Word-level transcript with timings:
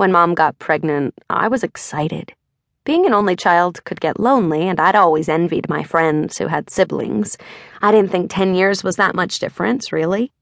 When 0.00 0.12
mom 0.12 0.34
got 0.34 0.58
pregnant, 0.58 1.12
I 1.28 1.48
was 1.48 1.62
excited. 1.62 2.32
Being 2.84 3.04
an 3.04 3.12
only 3.12 3.36
child 3.36 3.84
could 3.84 4.00
get 4.00 4.18
lonely, 4.18 4.66
and 4.66 4.80
I'd 4.80 4.96
always 4.96 5.28
envied 5.28 5.68
my 5.68 5.82
friends 5.82 6.38
who 6.38 6.46
had 6.46 6.70
siblings. 6.70 7.36
I 7.82 7.92
didn't 7.92 8.10
think 8.10 8.30
10 8.30 8.54
years 8.54 8.82
was 8.82 8.96
that 8.96 9.14
much 9.14 9.40
difference, 9.40 9.92
really. 9.92 10.32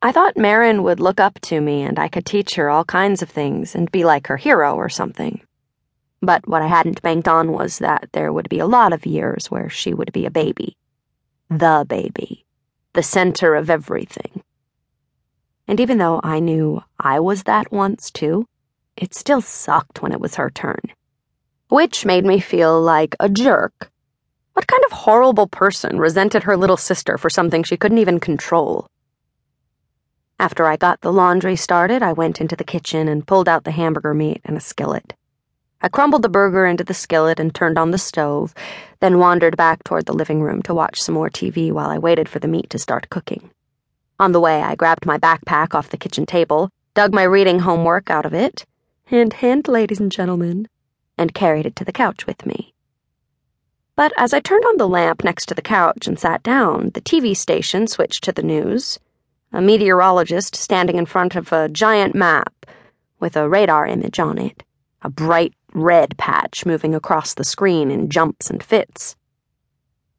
I 0.00 0.12
thought 0.12 0.38
Marin 0.38 0.82
would 0.82 0.98
look 0.98 1.20
up 1.20 1.38
to 1.42 1.60
me 1.60 1.82
and 1.82 1.98
I 1.98 2.08
could 2.08 2.24
teach 2.24 2.54
her 2.54 2.70
all 2.70 2.86
kinds 2.86 3.20
of 3.20 3.28
things 3.28 3.74
and 3.74 3.92
be 3.92 4.02
like 4.02 4.28
her 4.28 4.38
hero 4.38 4.74
or 4.74 4.88
something. 4.88 5.42
But 6.22 6.48
what 6.48 6.62
I 6.62 6.66
hadn't 6.66 7.02
banked 7.02 7.28
on 7.28 7.52
was 7.52 7.80
that 7.80 8.08
there 8.14 8.32
would 8.32 8.48
be 8.48 8.60
a 8.60 8.66
lot 8.66 8.94
of 8.94 9.04
years 9.04 9.50
where 9.50 9.68
she 9.68 9.92
would 9.92 10.10
be 10.14 10.24
a 10.24 10.30
baby. 10.30 10.74
The 11.50 11.84
baby. 11.86 12.46
The 12.94 13.02
center 13.02 13.56
of 13.56 13.68
everything. 13.68 14.42
And 15.68 15.80
even 15.80 15.98
though 15.98 16.18
I 16.24 16.40
knew 16.40 16.82
I 16.98 17.20
was 17.20 17.42
that 17.42 17.70
once 17.70 18.10
too, 18.10 18.46
it 18.96 19.14
still 19.14 19.40
sucked 19.40 20.02
when 20.02 20.12
it 20.12 20.20
was 20.20 20.36
her 20.36 20.50
turn 20.50 20.80
which 21.68 22.06
made 22.06 22.24
me 22.24 22.38
feel 22.38 22.80
like 22.80 23.16
a 23.18 23.28
jerk. 23.28 23.90
What 24.52 24.66
kind 24.66 24.84
of 24.84 24.92
horrible 24.92 25.48
person 25.48 25.98
resented 25.98 26.44
her 26.44 26.56
little 26.56 26.76
sister 26.76 27.18
for 27.18 27.28
something 27.28 27.62
she 27.62 27.76
couldn't 27.76 27.98
even 27.98 28.20
control? 28.20 28.88
After 30.38 30.66
I 30.66 30.76
got 30.76 31.00
the 31.00 31.12
laundry 31.12 31.56
started, 31.56 32.02
I 32.02 32.12
went 32.12 32.40
into 32.40 32.56
the 32.56 32.64
kitchen 32.64 33.08
and 33.08 33.26
pulled 33.26 33.48
out 33.48 33.64
the 33.64 33.72
hamburger 33.72 34.14
meat 34.14 34.40
and 34.44 34.56
a 34.56 34.60
skillet. 34.60 35.14
I 35.82 35.88
crumbled 35.88 36.22
the 36.22 36.28
burger 36.28 36.66
into 36.66 36.84
the 36.84 36.94
skillet 36.94 37.40
and 37.40 37.54
turned 37.54 37.78
on 37.78 37.90
the 37.90 37.98
stove, 37.98 38.54
then 39.00 39.18
wandered 39.18 39.56
back 39.56 39.82
toward 39.84 40.06
the 40.06 40.14
living 40.14 40.42
room 40.42 40.62
to 40.62 40.74
watch 40.74 41.02
some 41.02 41.14
more 41.14 41.30
TV 41.30 41.72
while 41.72 41.90
I 41.90 41.98
waited 41.98 42.28
for 42.28 42.38
the 42.38 42.48
meat 42.48 42.70
to 42.70 42.78
start 42.78 43.10
cooking. 43.10 43.50
On 44.18 44.32
the 44.32 44.40
way, 44.40 44.62
I 44.62 44.74
grabbed 44.74 45.04
my 45.04 45.18
backpack 45.18 45.74
off 45.74 45.90
the 45.90 45.98
kitchen 45.98 46.26
table, 46.26 46.70
dug 46.94 47.12
my 47.12 47.24
reading 47.24 47.58
homework 47.58 48.08
out 48.08 48.24
of 48.24 48.32
it. 48.32 48.64
Hint, 49.06 49.34
hand, 49.34 49.68
ladies 49.68 50.00
and 50.00 50.10
gentlemen 50.10 50.66
and 51.16 51.32
carried 51.32 51.64
it 51.64 51.76
to 51.76 51.84
the 51.84 51.92
couch 51.92 52.26
with 52.26 52.44
me. 52.44 52.74
But 53.94 54.12
as 54.16 54.34
I 54.34 54.40
turned 54.40 54.64
on 54.64 54.78
the 54.78 54.88
lamp 54.88 55.22
next 55.22 55.46
to 55.46 55.54
the 55.54 55.62
couch 55.62 56.08
and 56.08 56.18
sat 56.18 56.42
down, 56.42 56.90
the 56.90 57.00
TV 57.00 57.36
station 57.36 57.86
switched 57.86 58.24
to 58.24 58.32
the 58.32 58.42
news. 58.42 58.98
A 59.52 59.62
meteorologist 59.62 60.56
standing 60.56 60.96
in 60.96 61.06
front 61.06 61.36
of 61.36 61.52
a 61.52 61.68
giant 61.68 62.16
map 62.16 62.66
with 63.20 63.36
a 63.36 63.48
radar 63.48 63.86
image 63.86 64.18
on 64.18 64.38
it, 64.38 64.64
a 65.02 65.08
bright 65.08 65.54
red 65.72 66.18
patch 66.18 66.66
moving 66.66 66.92
across 66.92 67.34
the 67.34 67.44
screen 67.44 67.92
in 67.92 68.10
jumps 68.10 68.50
and 68.50 68.60
fits. 68.60 69.14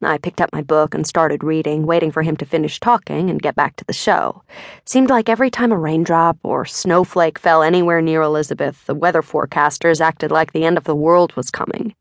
I 0.08 0.18
picked 0.18 0.40
up 0.40 0.54
my 0.54 0.62
book 0.62 0.96
and 0.96 1.06
started 1.06 1.44
reading, 1.44 1.86
waiting 1.86 2.12
for 2.12 2.24
him 2.24 2.38
to 2.38 2.46
finish 2.46 2.80
talking 2.80 3.30
and 3.30 3.42
get 3.42 3.56
back 3.56 3.76
to 3.76 3.86
the 3.86 3.94
show. 3.94 4.42
Seemed 4.86 5.10
like 5.10 5.28
every 5.28 5.52
time 5.52 5.74
a 5.74 5.78
raindrop 5.78 6.38
or 6.44 6.64
snowflake 6.64 7.38
fell 7.38 7.62
anywhere 7.62 8.02
near 8.02 8.22
Elizabeth, 8.22 8.86
the 8.86 8.96
weather 8.96 9.22
forecasters 9.22 10.00
acted 10.00 10.32
like 10.32 10.54
the 10.54 10.64
end 10.64 10.78
of 10.78 10.86
the 10.86 10.96
world 10.96 11.36
was 11.36 11.52
coming. 11.52 11.94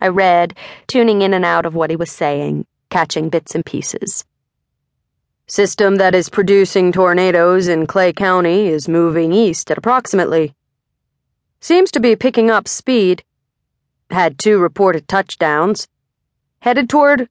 I 0.00 0.08
read, 0.08 0.56
tuning 0.86 1.20
in 1.20 1.34
and 1.34 1.44
out 1.44 1.66
of 1.66 1.74
what 1.74 1.90
he 1.90 1.96
was 1.96 2.10
saying, 2.10 2.66
catching 2.88 3.28
bits 3.28 3.54
and 3.54 3.66
pieces. 3.66 4.24
System 5.46 5.96
that 5.96 6.14
is 6.14 6.30
producing 6.30 6.90
tornadoes 6.90 7.68
in 7.68 7.86
Clay 7.86 8.14
County 8.14 8.68
is 8.68 8.88
moving 8.88 9.32
east 9.32 9.70
at 9.70 9.76
approximately. 9.76 10.54
Seems 11.60 11.90
to 11.90 12.00
be 12.00 12.16
picking 12.16 12.50
up 12.50 12.66
speed. 12.66 13.24
Had 14.10 14.38
two 14.38 14.58
reported 14.58 15.06
touchdowns 15.06 15.86
headed 16.60 16.88
toward. 16.88 17.28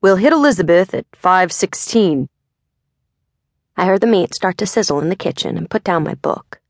We'll 0.00 0.16
hit 0.16 0.32
Elizabeth 0.32 0.92
at 0.94 1.06
516. 1.14 2.28
I 3.76 3.86
heard 3.86 4.00
the 4.00 4.06
meat 4.06 4.34
start 4.34 4.58
to 4.58 4.66
sizzle 4.66 5.00
in 5.00 5.08
the 5.08 5.16
kitchen 5.16 5.56
and 5.56 5.70
put 5.70 5.82
down 5.82 6.04
my 6.04 6.14
book. 6.14 6.60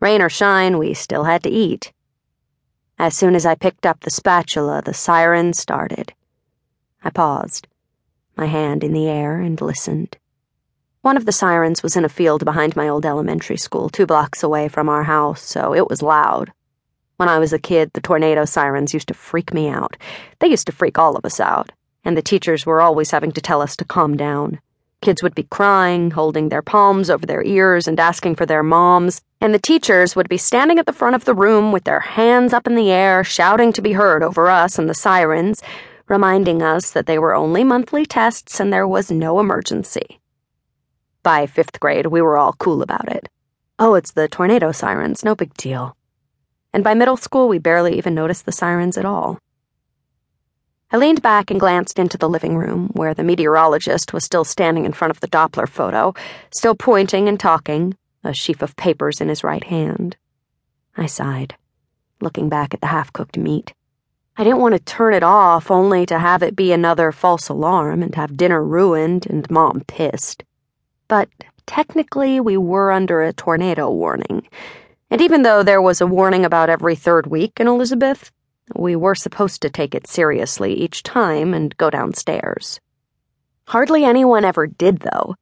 Rain 0.00 0.20
or 0.20 0.28
shine, 0.28 0.78
we 0.78 0.94
still 0.94 1.24
had 1.24 1.42
to 1.44 1.50
eat. 1.50 1.92
As 2.98 3.16
soon 3.16 3.34
as 3.34 3.46
I 3.46 3.54
picked 3.54 3.86
up 3.86 4.00
the 4.00 4.10
spatula, 4.10 4.82
the 4.84 4.92
siren 4.92 5.52
started. 5.52 6.12
I 7.02 7.10
paused, 7.10 7.66
my 8.36 8.46
hand 8.46 8.84
in 8.84 8.92
the 8.92 9.08
air, 9.08 9.40
and 9.40 9.60
listened. 9.60 10.18
One 11.00 11.16
of 11.16 11.24
the 11.24 11.32
sirens 11.32 11.82
was 11.82 11.96
in 11.96 12.04
a 12.04 12.10
field 12.10 12.44
behind 12.44 12.76
my 12.76 12.88
old 12.88 13.06
elementary 13.06 13.56
school, 13.56 13.88
two 13.88 14.04
blocks 14.04 14.42
away 14.42 14.68
from 14.68 14.88
our 14.88 15.04
house, 15.04 15.42
so 15.42 15.74
it 15.74 15.88
was 15.88 16.02
loud. 16.02 16.52
When 17.20 17.28
I 17.28 17.38
was 17.38 17.52
a 17.52 17.58
kid, 17.58 17.90
the 17.92 18.00
tornado 18.00 18.46
sirens 18.46 18.94
used 18.94 19.08
to 19.08 19.12
freak 19.12 19.52
me 19.52 19.68
out. 19.68 19.98
They 20.38 20.46
used 20.46 20.64
to 20.68 20.72
freak 20.72 20.98
all 20.98 21.16
of 21.16 21.24
us 21.26 21.38
out, 21.38 21.70
and 22.02 22.16
the 22.16 22.22
teachers 22.22 22.64
were 22.64 22.80
always 22.80 23.10
having 23.10 23.30
to 23.32 23.42
tell 23.42 23.60
us 23.60 23.76
to 23.76 23.84
calm 23.84 24.16
down. 24.16 24.58
Kids 25.02 25.22
would 25.22 25.34
be 25.34 25.42
crying, 25.42 26.12
holding 26.12 26.48
their 26.48 26.62
palms 26.62 27.10
over 27.10 27.26
their 27.26 27.44
ears 27.44 27.86
and 27.86 28.00
asking 28.00 28.36
for 28.36 28.46
their 28.46 28.62
moms, 28.62 29.20
and 29.38 29.52
the 29.52 29.58
teachers 29.58 30.16
would 30.16 30.30
be 30.30 30.38
standing 30.38 30.78
at 30.78 30.86
the 30.86 30.94
front 30.94 31.14
of 31.14 31.26
the 31.26 31.34
room 31.34 31.72
with 31.72 31.84
their 31.84 32.00
hands 32.00 32.54
up 32.54 32.66
in 32.66 32.74
the 32.74 32.90
air, 32.90 33.22
shouting 33.22 33.70
to 33.74 33.82
be 33.82 33.92
heard 33.92 34.22
over 34.22 34.48
us 34.48 34.78
and 34.78 34.88
the 34.88 34.94
sirens, 34.94 35.62
reminding 36.08 36.62
us 36.62 36.90
that 36.90 37.04
they 37.04 37.18
were 37.18 37.34
only 37.34 37.62
monthly 37.62 38.06
tests 38.06 38.58
and 38.60 38.72
there 38.72 38.88
was 38.88 39.10
no 39.10 39.38
emergency. 39.38 40.20
By 41.22 41.46
fifth 41.46 41.80
grade, 41.80 42.06
we 42.06 42.22
were 42.22 42.38
all 42.38 42.54
cool 42.54 42.80
about 42.80 43.12
it. 43.12 43.28
Oh, 43.78 43.92
it's 43.92 44.12
the 44.12 44.26
tornado 44.26 44.72
sirens, 44.72 45.22
no 45.22 45.34
big 45.34 45.52
deal 45.52 45.98
and 46.72 46.84
by 46.84 46.94
middle 46.94 47.16
school, 47.16 47.48
we 47.48 47.58
barely 47.58 47.96
even 47.96 48.14
noticed 48.14 48.46
the 48.46 48.52
sirens 48.52 48.96
at 48.96 49.04
all. 49.04 49.38
I 50.92 50.96
leaned 50.96 51.22
back 51.22 51.50
and 51.50 51.60
glanced 51.60 51.98
into 51.98 52.18
the 52.18 52.28
living 52.28 52.56
room, 52.56 52.90
where 52.94 53.14
the 53.14 53.22
meteorologist 53.22 54.12
was 54.12 54.24
still 54.24 54.44
standing 54.44 54.84
in 54.84 54.92
front 54.92 55.10
of 55.10 55.20
the 55.20 55.28
Doppler 55.28 55.68
photo, 55.68 56.14
still 56.50 56.74
pointing 56.74 57.28
and 57.28 57.38
talking, 57.38 57.96
a 58.24 58.34
sheaf 58.34 58.60
of 58.60 58.76
papers 58.76 59.20
in 59.20 59.28
his 59.28 59.44
right 59.44 59.64
hand. 59.64 60.16
I 60.96 61.06
sighed, 61.06 61.54
looking 62.20 62.48
back 62.48 62.74
at 62.74 62.80
the 62.80 62.88
half 62.88 63.12
cooked 63.12 63.38
meat. 63.38 63.72
I 64.36 64.44
didn't 64.44 64.60
want 64.60 64.74
to 64.74 64.80
turn 64.80 65.14
it 65.14 65.22
off 65.22 65.70
only 65.70 66.06
to 66.06 66.18
have 66.18 66.42
it 66.42 66.56
be 66.56 66.72
another 66.72 67.12
false 67.12 67.48
alarm 67.48 68.02
and 68.02 68.14
have 68.16 68.36
dinner 68.36 68.64
ruined 68.64 69.26
and 69.26 69.48
mom 69.50 69.82
pissed. 69.86 70.42
But 71.06 71.28
technically, 71.66 72.40
we 72.40 72.56
were 72.56 72.90
under 72.90 73.22
a 73.22 73.32
tornado 73.32 73.90
warning 73.90 74.48
and 75.10 75.20
even 75.20 75.42
though 75.42 75.62
there 75.62 75.82
was 75.82 76.00
a 76.00 76.06
warning 76.06 76.44
about 76.44 76.70
every 76.70 76.94
third 76.94 77.26
week 77.26 77.58
in 77.58 77.66
Elizabeth, 77.66 78.30
we 78.74 78.94
were 78.94 79.14
supposed 79.14 79.60
to 79.62 79.70
take 79.70 79.94
it 79.94 80.06
seriously 80.06 80.72
each 80.72 81.02
time 81.02 81.52
and 81.52 81.76
go 81.76 81.90
downstairs. 81.90 82.80
Hardly 83.66 84.04
anyone 84.04 84.44
ever 84.44 84.66
did, 84.66 85.00
though. 85.00 85.34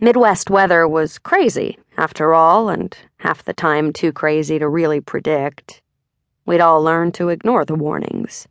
Midwest 0.00 0.50
weather 0.50 0.88
was 0.88 1.18
crazy, 1.18 1.78
after 1.96 2.34
all, 2.34 2.68
and 2.68 2.96
half 3.18 3.44
the 3.44 3.52
time 3.52 3.92
too 3.92 4.12
crazy 4.12 4.58
to 4.58 4.68
really 4.68 5.00
predict. 5.00 5.80
We'd 6.44 6.60
all 6.60 6.82
learned 6.82 7.14
to 7.14 7.28
ignore 7.28 7.64
the 7.64 7.76
warnings. 7.76 8.48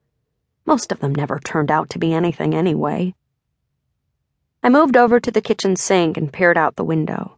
Most 0.66 0.94
of 0.94 1.00
them 1.00 1.14
never 1.14 1.40
turned 1.40 1.70
out 1.70 1.90
to 1.90 2.00
be 2.00 2.14
anything 2.14 2.56
anyway. 2.56 3.14
I 4.64 4.70
moved 4.70 4.96
over 4.96 5.20
to 5.20 5.32
the 5.32 5.42
kitchen 5.42 5.76
sink 5.76 6.16
and 6.16 6.32
peered 6.32 6.58
out 6.58 6.78
the 6.78 6.86
window. 6.86 7.38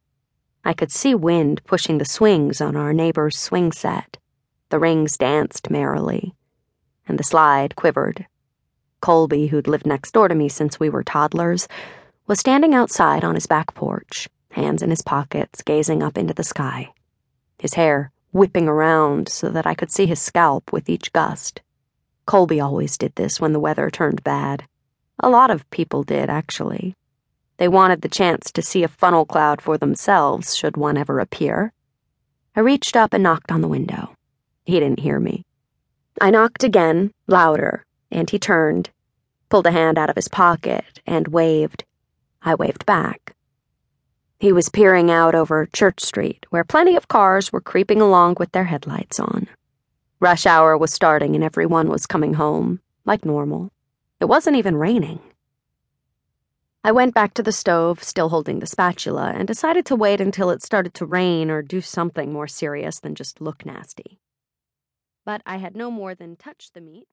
I 0.65 0.73
could 0.73 0.91
see 0.91 1.13
wind 1.13 1.61
pushing 1.65 1.97
the 1.97 2.05
swings 2.05 2.61
on 2.61 2.75
our 2.75 2.93
neighbor's 2.93 3.37
swing 3.37 3.71
set. 3.71 4.17
The 4.69 4.79
rings 4.79 5.17
danced 5.17 5.69
merrily, 5.69 6.33
and 7.07 7.19
the 7.19 7.23
slide 7.23 7.75
quivered. 7.75 8.25
Colby, 9.01 9.47
who'd 9.47 9.67
lived 9.67 9.85
next 9.85 10.11
door 10.11 10.29
to 10.29 10.35
me 10.35 10.47
since 10.47 10.79
we 10.79 10.89
were 10.89 11.03
toddlers, 11.03 11.67
was 12.27 12.39
standing 12.39 12.73
outside 12.73 13.23
on 13.23 13.35
his 13.35 13.47
back 13.47 13.73
porch, 13.73 14.29
hands 14.51 14.81
in 14.81 14.89
his 14.89 15.01
pockets, 15.01 15.61
gazing 15.61 16.01
up 16.01 16.17
into 16.17 16.33
the 16.33 16.43
sky. 16.43 16.93
His 17.59 17.73
hair 17.73 18.11
whipping 18.33 18.67
around 18.67 19.29
so 19.29 19.49
that 19.49 19.67
I 19.67 19.75
could 19.75 19.91
see 19.91 20.07
his 20.07 20.21
scalp 20.21 20.73
with 20.73 20.89
each 20.89 21.13
gust. 21.13 21.61
Colby 22.25 22.59
always 22.59 22.97
did 22.97 23.13
this 23.15 23.39
when 23.39 23.53
the 23.53 23.59
weather 23.59 23.89
turned 23.89 24.23
bad. 24.23 24.63
A 25.19 25.29
lot 25.29 25.51
of 25.51 25.69
people 25.69 26.03
did, 26.03 26.29
actually. 26.29 26.95
They 27.57 27.67
wanted 27.67 28.01
the 28.01 28.09
chance 28.09 28.51
to 28.51 28.61
see 28.61 28.83
a 28.83 28.87
funnel 28.87 29.25
cloud 29.25 29.61
for 29.61 29.77
themselves, 29.77 30.55
should 30.55 30.77
one 30.77 30.97
ever 30.97 31.19
appear. 31.19 31.73
I 32.55 32.61
reached 32.61 32.95
up 32.95 33.13
and 33.13 33.23
knocked 33.23 33.51
on 33.51 33.61
the 33.61 33.67
window. 33.67 34.15
He 34.65 34.79
didn't 34.79 34.99
hear 34.99 35.19
me. 35.19 35.45
I 36.21 36.29
knocked 36.29 36.63
again, 36.63 37.11
louder, 37.27 37.85
and 38.11 38.29
he 38.29 38.39
turned, 38.39 38.89
pulled 39.49 39.67
a 39.67 39.71
hand 39.71 39.97
out 39.97 40.09
of 40.09 40.15
his 40.15 40.27
pocket, 40.27 41.01
and 41.05 41.27
waved. 41.27 41.83
I 42.41 42.55
waved 42.55 42.85
back. 42.85 43.35
He 44.39 44.51
was 44.51 44.69
peering 44.69 45.09
out 45.09 45.35
over 45.35 45.65
Church 45.67 46.01
Street, 46.01 46.45
where 46.49 46.63
plenty 46.63 46.95
of 46.95 47.07
cars 47.07 47.53
were 47.53 47.61
creeping 47.61 48.01
along 48.01 48.35
with 48.39 48.51
their 48.51 48.65
headlights 48.65 49.19
on. 49.19 49.47
Rush 50.19 50.45
hour 50.45 50.77
was 50.77 50.93
starting 50.93 51.35
and 51.35 51.43
everyone 51.43 51.89
was 51.89 52.05
coming 52.05 52.33
home, 52.33 52.79
like 53.05 53.25
normal. 53.25 53.71
It 54.19 54.25
wasn't 54.25 54.57
even 54.57 54.75
raining. 54.75 55.19
I 56.85 56.91
went 56.91 57.13
back 57.13 57.33
to 57.35 57.43
the 57.43 57.53
stove, 57.53 58.03
still 58.03 58.27
holding 58.27 58.59
the 58.59 58.67
spatula, 58.67 59.31
and 59.33 59.47
decided 59.47 59.85
to 59.85 59.95
wait 59.95 60.19
until 60.19 60.49
it 60.49 60.61
started 60.61 60.93
to 60.95 61.05
rain 61.05 61.49
or 61.49 61.61
do 61.61 61.79
something 61.79 62.33
more 62.33 62.47
serious 62.47 62.99
than 62.99 63.15
just 63.15 63.39
look 63.39 63.65
nasty. 63.65 64.19
But 65.25 65.41
I 65.45 65.57
had 65.57 65.77
no 65.77 65.89
more 65.89 66.13
than 66.13 66.35
touched 66.35 66.73
the 66.73 66.81
meat. 66.81 67.07